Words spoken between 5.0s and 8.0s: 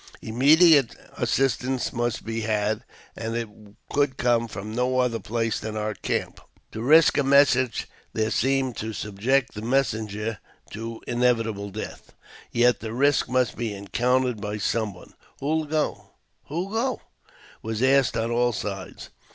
place than our camp. To risk a message